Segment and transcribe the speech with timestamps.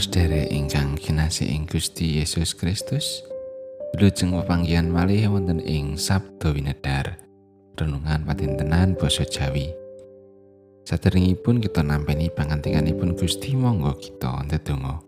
[0.00, 3.20] Sedherek ingkang kinasih ing Gusti Yesus Kristus,
[3.92, 7.20] wilujeng pepanggihan malih wonten ing Sabda Winedar,
[7.76, 9.68] renungan patintenan basa Jawi.
[10.88, 15.04] Saderengipun kita nampeni pangantikanipun Gusti monggo kita ndedonga.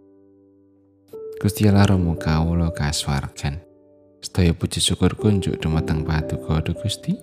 [1.40, 3.64] Gusti Allah Rama kawula kasuwargan.
[4.20, 7.17] Sedaya puji syukur kunjuk dumateng Paduka Gusti.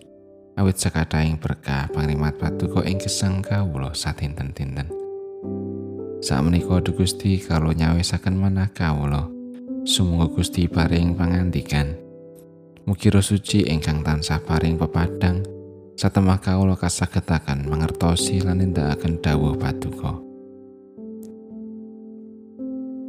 [0.57, 4.98] Awit sakataing berkah pangrimat Paduka ing gesang kawula satinten-tinten.
[6.19, 9.31] Sakmenika Duh Gusti kalau nyawisaken manah kawula.
[9.87, 11.95] Sumangga Gusti paring pangandikan.
[12.83, 15.39] Mugi suci ingkang tansah paring pepadang
[15.95, 20.19] satemah kawula kasagetaken mangertosi lan nindakaken dawuh Paduka.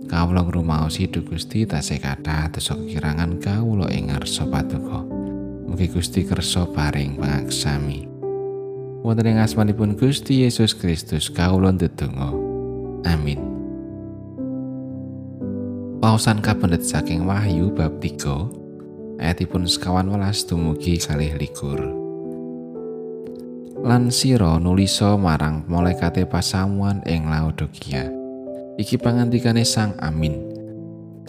[0.06, 3.42] Kawula ngrumaosi Duh Gusti tasih kathah dosa kekirangan
[3.90, 5.02] ing ngarsa Paduka.
[5.66, 8.06] Mugi Gusti kersa paring pangaksami.
[9.02, 12.39] Wonten ing asmanipun Gusti Yesus Kristus kawula ndedonga.
[16.10, 21.78] Pausan kapendet saking Wahyu bab 3 ayatipun sekawan welas dumugi kalih likur.
[23.78, 28.10] Lan siro nuliso marang malaikate pasamuan ing Laodikia.
[28.74, 30.34] Iki pangantikane Sang Amin.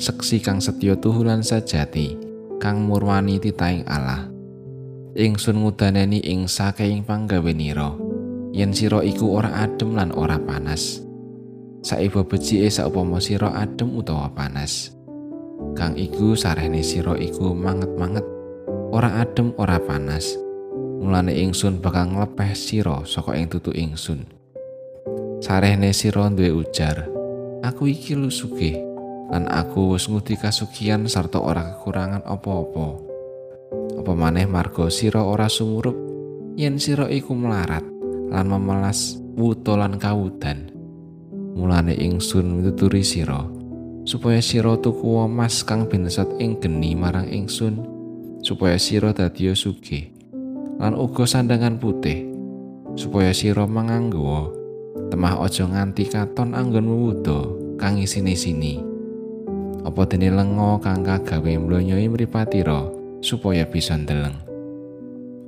[0.02, 2.18] Seksi kang setya tuhulan sajati,
[2.58, 4.34] kang murwani titaing Allah.
[5.14, 7.94] Ingsun ngudaneni ing saking panggawenira,
[8.50, 11.11] yen sira iku ora adem lan ora panas.
[11.82, 14.94] Saiba becike saupama sira adem utawa panas.
[15.74, 18.26] Kang iku sarehne sira iku manget-manget,
[18.94, 20.38] ora adem ora panas.
[21.02, 24.30] Mulane ingsun bakal nglepeh sira saka ing tutu ingsun.
[25.42, 27.10] Sarehne sira duwe ujar,
[27.66, 28.78] aku iki lu sugih
[29.34, 32.88] lan aku wis ngudi kasugian sarta ora kekurangan apa-apa.
[33.98, 35.98] Apa maneh marga sira ora sumurup
[36.54, 37.86] yen sira iku melarat
[38.30, 40.81] lan memelas wuto lan kawudan.
[41.54, 43.44] Mulane ingsun mituturi sira
[44.04, 47.84] supaya sira tuku emas kang binesat ing geni marang ingsun
[48.42, 50.10] supaya sira dadi sugih
[50.82, 52.26] lan uga sandangan putih
[52.98, 54.62] supaya sira manganggo
[55.12, 57.40] temah aja nganti katon anggonmu wudo
[57.76, 58.80] kang isine sini.
[59.82, 62.86] Apa dene lengo kang kagawe mlonyoi mripatira
[63.20, 64.38] supaya bisa ndeleng?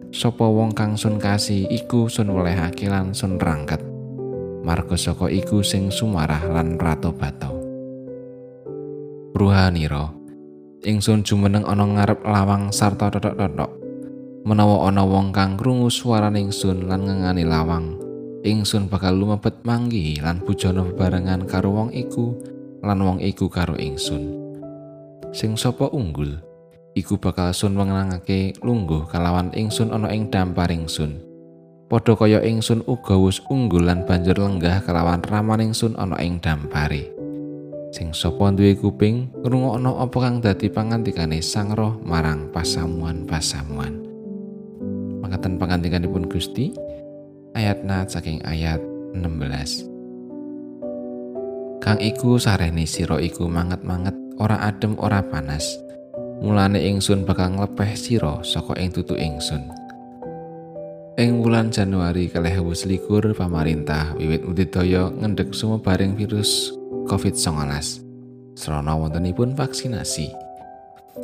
[0.09, 3.92] Sapa wong kang sun kasih iku sun welehake lan sun rangket
[4.63, 7.51] marga saka iku sing sumarah lan rato bato.
[10.83, 13.71] Ingsun jumeneng ana ngarep lawang sarta totok-totok.
[14.43, 17.95] Menawa ana wong kang krungu swaraning ingsun lan ngengani lawang,
[18.43, 22.35] ingsun bakal lumebet manggi lan bujana bebarengan karo wong iku
[22.83, 24.35] lan wong iku karo ingsun.
[25.31, 26.43] Sing sapa unggul,
[26.99, 31.32] iku bakal sun mengenangake lungguh kalawan ingsun ana ing dampar ingsun.
[31.93, 37.13] Padha kaya ingsun uga wis unggul lan banjur lenggah kelawan ramaning sun ana ing dampare.
[37.93, 43.93] Sing sapa duwe kuping ngrungokno apa kang dadi pangantikane Sang Roh marang pasamuan-pasamuan.
[45.21, 46.73] Mangkaten pangantikanipun Gusti
[47.53, 48.81] ayat nat saking ayat
[49.13, 49.85] 16.
[51.77, 55.77] Kang iku sarehne sira iku manget-manget ora adem ora panas.
[56.41, 59.82] Mulane ingsun bakal nglepeh sira saka ing tutu ingsun.
[61.13, 62.57] Ing wulan Januari kalih
[62.89, 66.73] likur pamarintah wiwit mudidaya ngendhek sumebaring virus
[67.05, 67.53] COVID-19.
[68.57, 70.33] Srana wontenipun vaksinasi.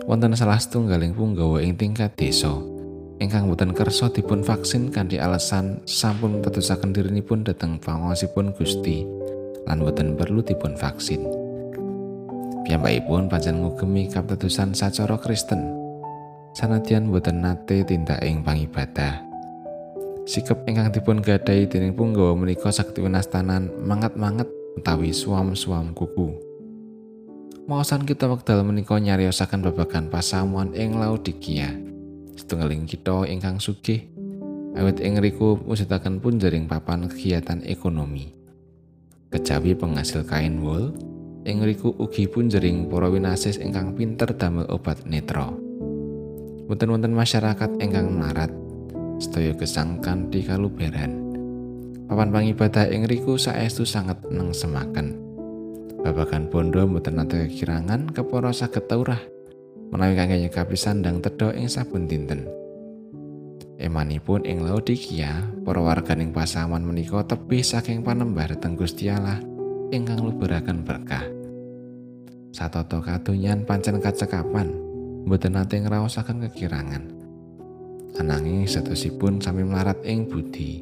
[0.06, 2.54] Wonten salah setunggaling punggawa ing tingkat desa
[3.18, 9.02] ingkang boten kersa dipun vaksin kanthi alasan sampun tetusaken dirinipun dhateng pangosipun Gusti
[9.66, 11.26] lan boten perlu dipun vaksin.
[12.70, 15.66] Piyambakipun pancen ngugemi kaptetusan sacara Kristen.
[16.54, 19.29] Sanadyan boten nate tindak ing pangibadah.
[20.30, 24.46] Sikap ingkang dipun gadai dening punggawa menika sakti wenastanan mangat-mangat
[24.78, 26.38] utawi suam-suam kuku.
[27.66, 31.74] Maosan kita wekdal menika nyariosaken babagan pasamuan ing Laodikia.
[32.38, 34.06] Setunggaling kita ingkang sugih
[34.78, 38.30] awit ing riku musitaken punjering papan kegiatan ekonomi.
[39.34, 40.94] Kejawi penghasil kain wool,
[41.50, 45.50] ing riku ugi punjering para winasis ingkang pinter damel obat netra.
[46.70, 48.69] Wonten-wonten masyarakat ingkang melarat
[49.20, 51.30] sedaya gesang kanthi kaluberan.
[52.10, 55.14] Papan pangibadah ing riku saestu sangat neng semaken.
[56.00, 59.20] Babagan bondo mboten nate kekirangan kepara saged taurah
[59.92, 62.48] menawi kangge nyekapi sandang tedha ing sabun dinten.
[63.80, 69.40] Emanipun ing Laodikia, para warganing pasaman menika tebih saking panembar teng Gusti Allah
[69.92, 71.24] ingkang luburaken berkah.
[72.52, 74.72] Satoto kadonyan pancen kacekapan,
[75.24, 77.19] mboten nate ngraosaken kekirangan.
[78.18, 80.82] Ananging satosipun sami melarat ing budi.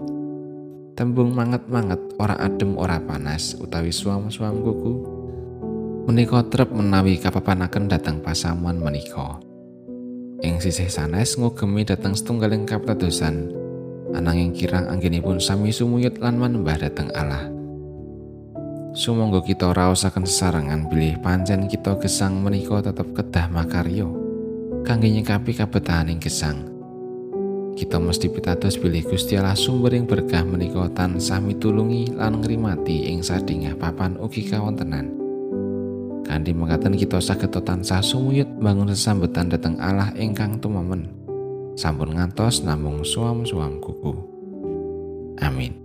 [0.96, 4.94] Tembung manget-manget ora adem ora panas utawi suam-suam kuku
[6.08, 9.44] menika trep menawi kapapanaken dhateng pasamuan menika.
[10.40, 13.52] Ing sisih sanes ngugemi dhateng setunggaling kapitadosan,
[14.16, 17.50] ananging kirang anggenipun sami sumuyut lan manembah dhateng Allah.
[18.96, 24.10] Sumangga kita raosaken sesarengan bilih pancen kita gesang menika tetep kedah makaryo
[24.88, 26.77] kangge nyikapi kabetahaning gesang.
[27.78, 33.78] Kita mesti pitados bilih Gusti Allah sumbering berkah menika tansah mitulungi lan ngrimati ing sadingah
[33.78, 35.14] papan ugi kawontenan.
[36.26, 41.06] Kanthi mengatakan kita saged tansah sumuyut bangun sesambetan dhateng Allah ingkang tumemen.
[41.78, 44.26] Sampun ngantos namung suam-suam kuku.
[45.38, 45.78] Amin.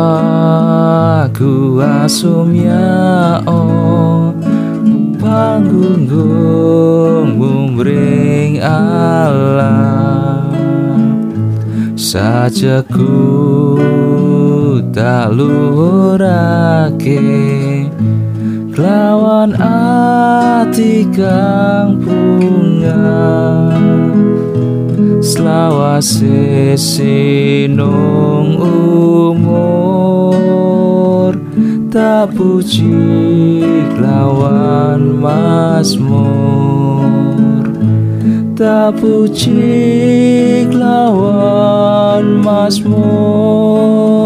[0.00, 1.52] Nyawaku
[1.84, 4.32] asumya o
[5.20, 6.08] panggung
[7.36, 10.48] mumring Allah
[12.00, 13.12] sajaku
[14.90, 17.20] tak luhurake.
[18.80, 23.79] Lawan ati kang pungan
[25.40, 28.60] selawase sinung
[29.40, 30.20] umur
[31.88, 33.64] tak puji
[33.96, 36.28] lawan masmur
[38.52, 44.19] tak puji lawan masmur